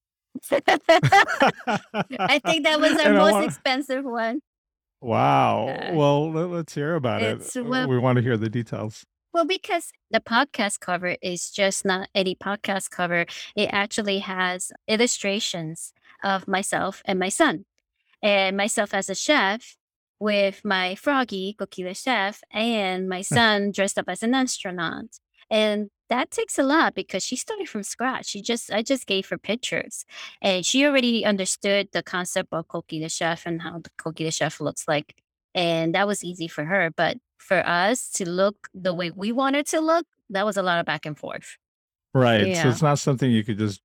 [0.50, 4.40] I think that was our And I most want expensive one.
[5.00, 5.66] Wow.
[5.66, 5.92] Yeah.
[5.92, 7.40] Well, let, let's hear about it.
[7.40, 9.04] It's well, We want to hear the details.
[9.32, 13.26] Well because the podcast cover is just not any podcast cover.
[13.56, 15.92] It actually has illustrations
[16.22, 17.64] of myself and my son.
[18.22, 19.76] and myself as a chef
[20.20, 25.06] with my froggy, Koki the chef, and my son dressed up as an astronaut.
[25.50, 28.26] And that takes a lot because she started from scratch.
[28.28, 30.04] She just I just gave her pictures
[30.42, 34.30] and she already understood the concept of Koki the chef and how the Koki the
[34.30, 35.16] chef looks like.
[35.54, 36.90] And that was easy for her.
[36.96, 40.78] But for us to look the way we wanted to look, that was a lot
[40.78, 41.56] of back and forth.
[42.14, 42.56] Right.
[42.56, 43.80] So it's not something you could just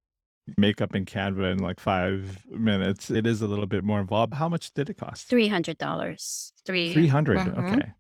[0.58, 3.10] make up in Canva in like five minutes.
[3.10, 4.34] It is a little bit more involved.
[4.34, 5.30] How much did it cost?
[5.30, 6.52] $300.
[6.66, 6.94] Three.
[6.94, 7.40] 300.
[7.40, 7.74] Mhm.
[7.74, 7.94] Okay.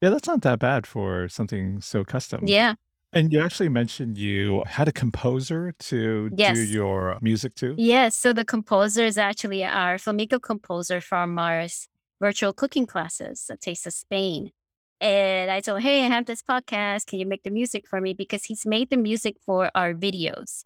[0.00, 2.42] Yeah, that's not that bad for something so custom.
[2.46, 2.74] Yeah.
[3.12, 7.74] And you actually mentioned you had a composer to do your music to?
[7.76, 11.88] Yes, so the composer is actually our flamenco composer from Mars
[12.20, 14.52] virtual cooking classes, A Taste of Spain.
[15.00, 17.06] And I told him, hey, I have this podcast.
[17.06, 18.12] Can you make the music for me?
[18.12, 20.62] Because he's made the music for our videos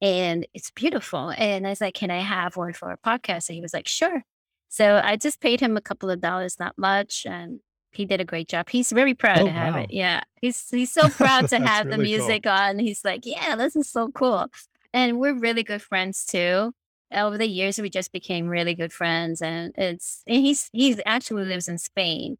[0.00, 1.32] and it's beautiful.
[1.36, 3.48] And I was like, can I have one for our podcast?
[3.48, 4.24] And he was like, sure.
[4.68, 7.24] So I just paid him a couple of dollars, not much.
[7.26, 7.60] And
[7.92, 8.68] he did a great job.
[8.68, 9.80] He's very proud Oh, to have wow.
[9.80, 9.90] it.
[9.90, 10.20] Yeah.
[10.42, 12.26] He's he's so proud to have the really cool.
[12.26, 12.78] music on.
[12.78, 14.46] He's like, yeah, this is so cool.
[14.92, 16.72] And we're really good friends too.
[17.10, 21.46] Over the years, we just became really good friends, and it's and he's he's actually
[21.46, 22.36] lives in Spain,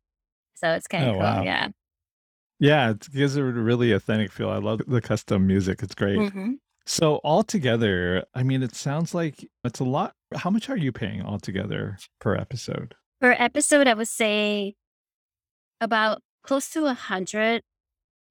[0.59, 1.23] so it's kind Oh, of cool.
[1.23, 1.43] wow.
[1.43, 1.69] Yeah.
[2.61, 4.51] Yeah, it gives it a really authentic feel.
[4.51, 5.83] I love the custom music.
[5.83, 6.33] It's great.
[6.33, 6.55] hmm
[6.87, 10.15] So altogether, I mean, it sounds like it's a lot.
[10.35, 12.95] How much are you paying altogether per episode?
[13.21, 14.75] Per episode, I would say
[15.81, 17.63] about close to a hundred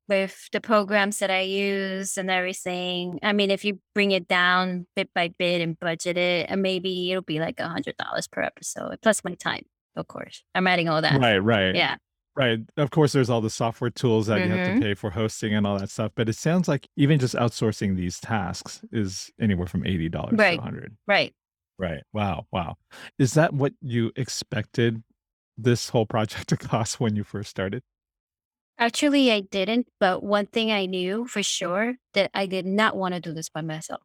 [0.10, 3.20] with the programs that I use and everything.
[3.24, 7.12] I mean, if you bring it down bit by bit and budget it, uh, maybe
[7.12, 9.64] it'll be like a hundred dollars per episode, plus my time,
[9.96, 10.44] of course.
[10.56, 11.20] I'm adding all that.
[11.20, 11.96] Right, right, Yeah.
[12.38, 12.60] Right.
[12.78, 15.54] Of course, there's all the software tools that you have to hmm pay for hosting
[15.54, 16.12] and all that stuff.
[16.16, 20.56] But it sounds like even just outsourcing these tasks is anywhere from $80 to Right.
[20.56, 21.34] 100 Right.
[21.80, 22.04] Right.
[22.14, 22.48] Wow.
[22.52, 22.78] Wow.
[23.20, 25.04] Is that what you expected
[25.58, 27.84] this whole project to cost when you first started?
[28.80, 33.14] Actually, I didn't, but one thing I knew for sure that I did not want
[33.14, 34.02] to do this by myself.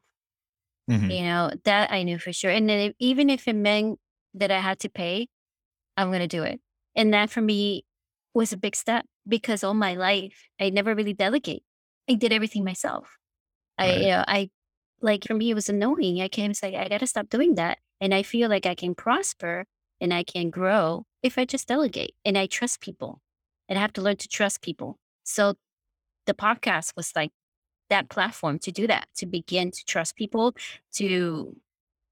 [0.89, 2.51] hmm You know, that I knew for sure.
[2.51, 3.99] And then if, even if it meant
[4.35, 5.29] that I had to pay,
[5.97, 6.61] I'm going to do it.
[6.97, 7.85] And that for me
[8.35, 11.63] was a big step because all my life, I never really delegate.
[12.09, 13.19] I did everything myself.
[13.79, 14.51] I, you uh, know, I
[15.01, 16.21] like for me, it was annoying.
[16.21, 17.79] I came say, I got to stop doing that.
[18.01, 19.65] And I feel like I can prosper
[20.01, 23.21] and I can grow if I just delegate and I trust people
[23.69, 24.99] and I have to learn to trust people.
[25.25, 25.55] So
[26.27, 27.31] the podcast was like
[27.91, 30.55] that platform to do that, to begin to trust people,
[30.95, 31.57] to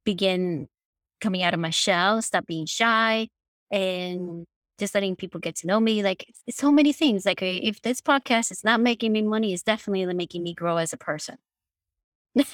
[0.04, 0.68] begin
[1.20, 3.28] coming out of my shell, stop being shy,
[3.70, 4.46] and
[4.80, 6.02] just letting people get to know me.
[6.02, 7.24] Like it's, it's so many things.
[7.24, 10.92] Like if this podcast is not making me money, it's definitely making me grow as
[10.92, 11.36] a person.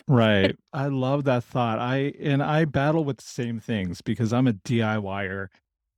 [0.09, 0.57] Right.
[0.73, 1.79] I love that thought.
[1.79, 5.49] I and I battle with the same things because I'm a DIYer.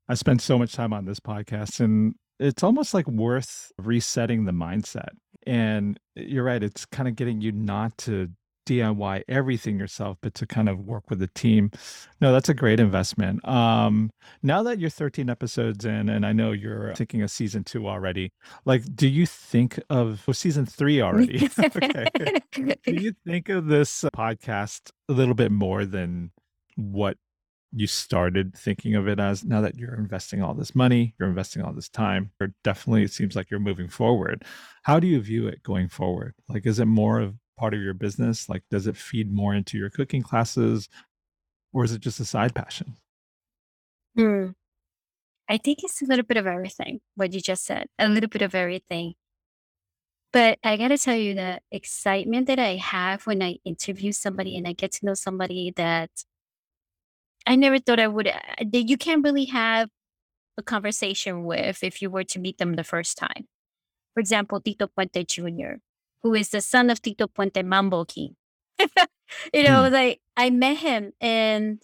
[0.09, 4.53] I spend so much time on this podcast and it's almost like worth resetting the
[4.53, 5.11] mindset.
[5.47, 8.31] And eh, you're right, it's kind of getting you not to
[8.69, 11.71] DIY everything yourself, but to kind of work with a team.
[12.21, 13.47] No, that's a great investment.
[13.49, 14.11] Um,
[14.43, 18.33] now that you're 13 episodes in, and I know you're thinking of season two already,
[18.67, 21.49] like, do you think of oh, season three already?
[21.59, 22.07] okay.
[22.53, 26.31] Do you think of this podcast a little bit more than
[26.77, 27.17] what
[27.73, 31.63] you started thinking of it as now that you're investing all this money, you're investing
[31.63, 34.45] all this time, or definitely it seems like you're moving forward.
[34.85, 36.35] How do you view it going forward?
[36.49, 38.49] Like, is it more of part of your business?
[38.49, 40.89] Like, does it feed more into your cooking classes,
[41.73, 42.97] or is it just a side passion?
[44.17, 44.51] Hmm.
[45.49, 48.43] I think it's a little bit of everything, what you just said, a little bit
[48.43, 49.15] of everything.
[50.33, 54.57] But I got to tell you the excitement that I have when I interview somebody
[54.59, 56.11] and I get to know somebody that
[57.47, 59.89] I never thought I would, uh, that you can't really have
[60.59, 63.47] a conversation with if you were to meet them the first time.
[64.13, 65.81] For example, Tito Puente Jr.,
[66.23, 68.37] who is the son of Tito Puente Mambo King.
[69.55, 69.93] you know, Hmm.
[69.93, 71.83] like I met him and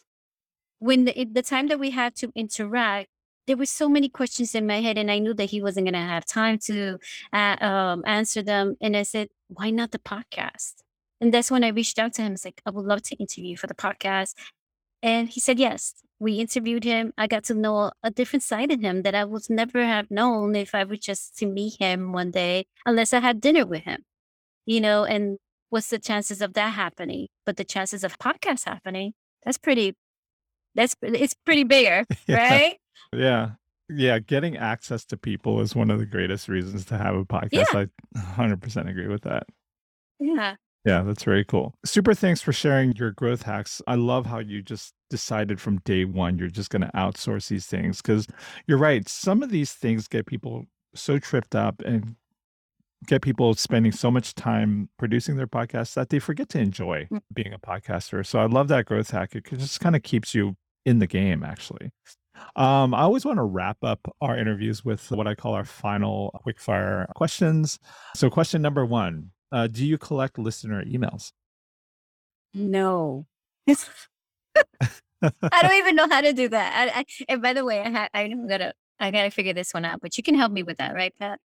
[0.79, 3.09] when the, the time that we had to interact,
[3.47, 5.95] there were so many questions in my head, and I knew that he wasn't going
[5.95, 6.99] to have time to
[7.33, 8.77] uh, um, answer them.
[8.81, 10.75] And I said, "Why not the podcast?"
[11.21, 12.33] And that's when I reached out to him.
[12.35, 14.35] It's like, "I would love to interview for the podcast,"
[15.03, 15.95] and he said yes.
[16.21, 17.13] we interviewed him.
[17.19, 20.55] I got to know a different side of him that I would never have known
[20.57, 24.05] if I were just to meet him one day, unless I had dinner with him,
[24.67, 25.39] you know, and
[25.71, 27.29] what's the chances of that happening?
[27.47, 29.13] But the chances of podcast happening,
[29.45, 29.95] that's pretty,
[30.75, 32.51] that's, it's pretty bigger, Yeah.
[32.51, 32.77] right?
[33.13, 33.51] Yeah.
[33.89, 34.19] Yeah.
[34.19, 37.19] Getting access to people is one of the greatest reasons to have a
[37.51, 37.65] Yeah.
[37.65, 37.89] podcast.
[38.17, 39.45] I 100% agree with that.
[40.21, 40.57] Yeah.
[40.87, 41.75] Yeah, that's very cool.
[41.87, 43.81] Super thanks for sharing your growth hacks.
[43.87, 47.65] I love how you just decided from day one you're just going to outsource these
[47.67, 48.27] things because
[48.67, 49.09] you're right.
[49.09, 52.17] Some of these things get people so tripped up and
[53.07, 57.21] get people spending so much time producing their podcasts that they forget to enjoy Mm.
[57.33, 58.25] being a podcaster.
[58.27, 59.35] So I love that growth hack.
[59.35, 61.91] It just kind of keeps you in the game, actually.
[62.57, 66.39] Um, I always want to wrap up our interviews with what I call our final
[66.47, 67.79] quickfire questions.
[68.17, 71.33] So, question number one uh, Do you collect listener emails?
[72.53, 73.27] No.
[73.67, 76.93] I don't even know how to do that.
[76.95, 79.85] I, I, and by the way, I, ha- I gotta, I gotta figure this one
[79.85, 81.41] out, but you can help me with that, right, Pat?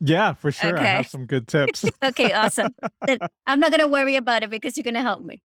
[0.00, 0.78] Yeah, for sure.
[0.78, 1.08] I have Okay.
[1.08, 1.84] some good tips.
[2.02, 2.74] Okay, awesome.
[3.06, 5.42] Then I'm not gonna worry about it because you're gonna help me.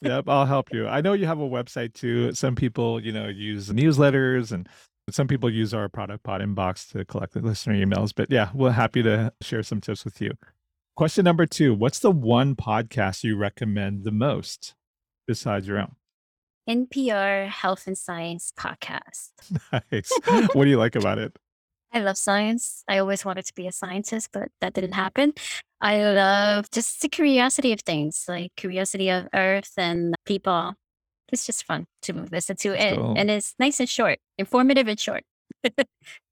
[0.00, 0.86] yep, I'll help you.
[0.86, 2.32] I know you have a website too.
[2.34, 4.68] Some people, you know, use newsletters and
[5.10, 8.12] some people use our product PodInbox to collect the listener emails.
[8.14, 10.32] But yeah, we're happy to share some tips with you.
[10.94, 14.74] Question number two What's the one podcast you recommend the most
[15.26, 15.96] besides your own?
[16.70, 19.30] NPR Health and Science podcast.
[19.90, 20.12] Nice.
[20.54, 21.36] what do you like about it?
[21.92, 22.84] I love science.
[22.88, 25.34] I always wanted to be a scientist, but that didn't happen.
[25.80, 30.74] I love just the curiosity of things, like curiosity of Earth and people.
[31.32, 33.14] It's just fun to listen to, and, Cool.
[33.16, 35.24] and it's nice and short, informative and short.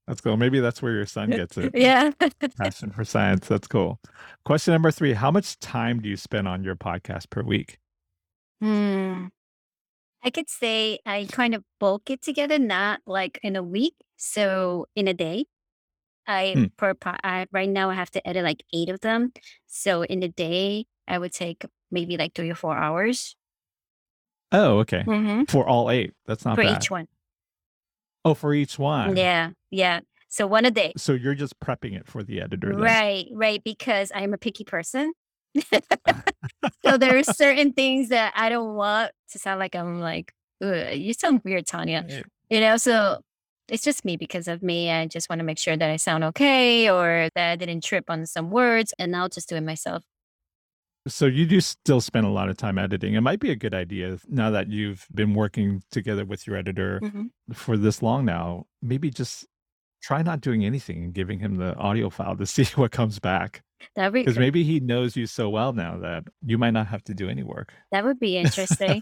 [0.07, 0.35] That's cool.
[0.35, 1.71] Maybe that's where your son gets it.
[1.75, 2.11] Yeah.
[2.57, 3.47] Passion for science.
[3.47, 3.99] That's cool.
[4.45, 7.77] Question number three How much time do you spend on your podcast per week?
[8.61, 9.27] Hmm.
[10.23, 13.93] I could say I kind of bulk it together, not like in a week.
[14.17, 15.45] So in a day,
[16.31, 16.65] I Hmm.
[16.77, 19.33] per po- I, right now I have to edit like eight of them.
[19.67, 23.35] So in a day, I would take maybe like three or four hours
[24.53, 25.03] Oh, okay.
[25.07, 25.49] Mhm.
[25.49, 26.11] For all eight.
[26.25, 26.81] That's not for bad.
[26.83, 27.07] each one.
[28.25, 29.15] Oh, for each one.
[29.15, 30.01] Yeah, yeah.
[30.27, 30.91] So one a day.
[30.97, 32.81] So you're just prepping it for the editor then.
[32.81, 33.63] Right, right.
[33.63, 35.13] Because I'm a picky person.
[36.85, 40.93] so there are certain things that I don't want to sound like I'm like, "Ugh,
[40.95, 42.05] you sound weird, Tanya.
[42.49, 43.21] You know, so
[43.71, 44.91] it's just me because of me.
[44.91, 48.05] I just want to make sure that I sound okay or that I didn't trip
[48.09, 50.03] on some words and I'll just do it myself.
[51.07, 53.15] So you do still spend a lot of time editing.
[53.15, 56.99] It might be a good idea now that you've been working together with your editor
[57.01, 57.31] Mhm.
[57.53, 58.67] for this long now.
[58.83, 59.47] Maybe just
[60.03, 63.63] try not doing anything and giving him the audio file to see what comes back.
[63.95, 67.03] That'd be Because maybe he knows you so well now that you might not have
[67.05, 67.73] to do any work.
[67.91, 69.01] That would be interesting.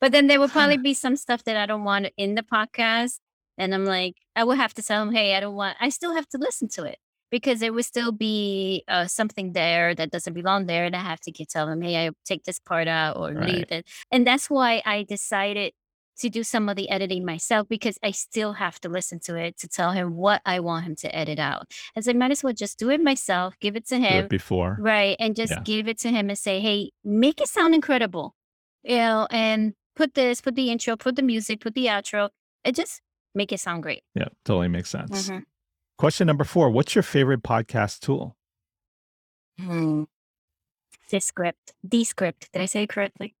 [0.00, 3.18] But then there will probably be some stuff that I don't want in the podcast.
[3.58, 6.14] And I'm like, I will have to tell him, hey, I don't want, I still
[6.14, 6.98] have to listen to it
[7.30, 10.84] because there would still be uh, something there that doesn't belong there.
[10.84, 13.48] And I have to keep tell him, hey, I take this part out or Right.
[13.48, 13.86] leave it.
[14.10, 15.72] And that's why I decided
[16.18, 19.58] to do some of the editing myself because I still have to listen to it
[19.58, 21.72] to tell him what I want him to edit out.
[21.96, 24.26] As I might as well just do it myself, give it to him.
[24.26, 24.76] it before.
[24.78, 25.16] Right.
[25.18, 25.62] And just Yeah.
[25.64, 28.36] give it to him and say, hey, make it sound incredible.
[28.84, 32.28] You know, and put this, put the intro, put the music, put the outro.
[32.64, 33.00] It just
[33.34, 34.02] make it sound great.
[34.14, 35.28] Yeah, totally makes sense.
[35.28, 35.44] Mhm.
[35.98, 38.36] Question number four What's your favorite podcast tool?
[39.58, 40.04] Hmm.
[41.08, 41.74] Descript.
[41.86, 42.50] Descript.
[42.52, 43.34] Did I say it correctly?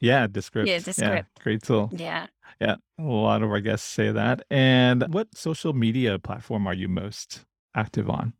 [0.00, 0.68] Yeah, Descript.
[0.68, 1.28] Yeah, Descript.
[1.42, 1.90] great tool.
[1.92, 2.26] Yeah.
[2.60, 4.42] Yeah, a lot of our guests say that.
[4.50, 8.34] And what social media platform are you most active on?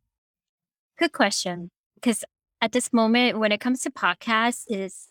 [0.99, 1.71] Good question.
[1.95, 2.25] Because
[2.61, 5.09] at this moment, when it comes to podcasts, is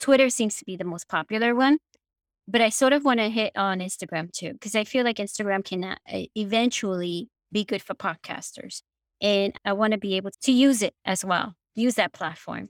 [0.00, 1.78] Twitter seems to be the most popular one.
[2.48, 5.64] But I sort of want to hit on Instagram too, because I feel like Instagram
[5.64, 5.96] can uh,
[6.34, 8.82] eventually be good for podcasters.
[9.20, 12.68] And I want to be able to use it as well, use that platform.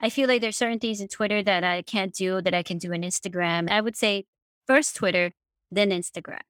[0.00, 2.78] I feel like there's certain things in Twitter that I can't do that I can
[2.78, 3.70] do in Instagram.
[3.70, 4.24] I would say
[4.66, 5.30] first Twitter,
[5.70, 6.40] then Instagram.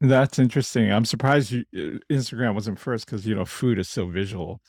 [0.00, 0.92] That's interesting.
[0.92, 4.60] I'm surprised you, uh, Instagram wasn't first because, you know, food is so visual.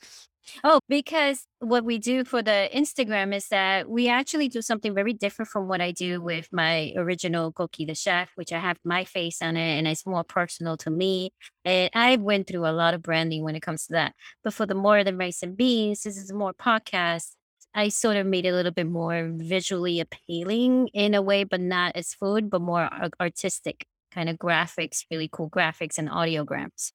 [0.62, 5.12] Oh, because what we do for the Instagram is that we actually do something very
[5.12, 9.04] different from what I do with my original Koki the Chef, which I have my
[9.04, 11.30] face on it and it's more personal to me.
[11.64, 14.14] And I went through a lot of branding when it comes to that.
[14.42, 17.32] But for the more than rice and beans, this is more podcast.
[17.74, 21.60] I sort of made it a little bit more visually appealing in a way, but
[21.60, 22.88] not as food, but more
[23.20, 26.92] artistic kind of graphics, really cool graphics and audiograms.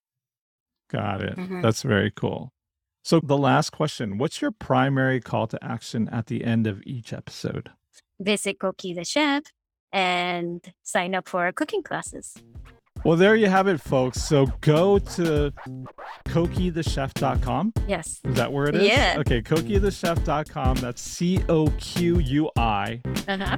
[0.90, 1.36] Got it.
[1.36, 1.62] Mhm.
[1.62, 2.54] That's very cool.
[3.10, 7.12] So, the last question What's your primary call to action at the end of each
[7.12, 7.72] episode?
[8.20, 9.46] Visit Koki the Chef
[9.92, 12.36] and sign up for cooking classes.
[13.04, 14.22] Well, there you have it, folks.
[14.22, 15.52] So go to
[16.28, 17.74] coqui.thechef.com.
[17.88, 18.20] Yes.
[18.26, 18.84] Is that where it is?
[18.84, 19.16] Yeah.
[19.18, 20.76] Okay, coqui.thechef.com.
[20.76, 23.58] That's C O Q U I, Uh-huh.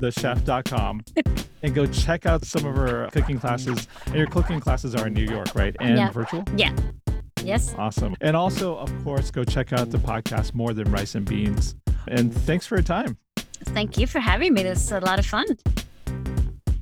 [0.00, 1.02] thechef.com.
[1.62, 3.86] and go check out some of our cooking classes.
[4.06, 5.76] And your cooking classes are in New York, right?
[5.78, 6.42] And virtual?
[6.56, 6.70] Yeah.
[6.70, 6.99] virtual?
[7.44, 7.74] Yes.
[7.76, 8.16] Awesome.
[8.20, 11.74] And also, of course, go check out the podcast More Than Rice and Beans.
[12.08, 13.18] And thanks for your time.
[13.66, 14.62] Thank you for having me.
[14.62, 15.46] This is a lot of fun.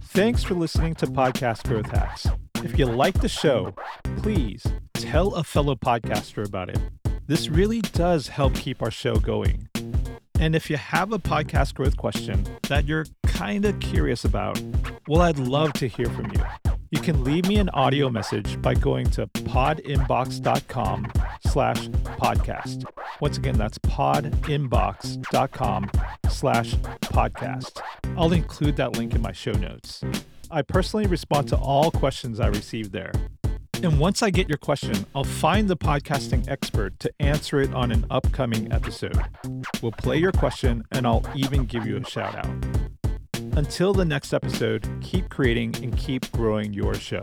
[0.02, 2.26] Thanks for listening to Podcast Growth Hacks.
[2.64, 3.74] If you like the show,
[4.16, 6.78] please tell a fellow podcaster about it.
[7.26, 9.68] This really does help keep our show going.
[10.40, 14.60] And if you have a podcast growth question that you're kind of curious about,
[15.06, 16.67] well, I'd love to hear from you.
[16.90, 21.12] You can leave me an audio message by going to podinbox.com
[21.46, 22.84] slash podcast.
[23.20, 25.90] Once again, that's podinbox.com
[26.30, 27.80] slash podcast.
[28.16, 30.02] I'll include that link in my show notes.
[30.50, 33.12] I personally respond to all questions I receive there.
[33.82, 37.92] And once I get your question, I'll find the podcasting expert to answer it on
[37.92, 39.20] an upcoming episode.
[39.82, 42.87] We'll play your question and I'll even give you a shout out.
[43.58, 47.20] Until the next episode, keep creating and keep growing your show.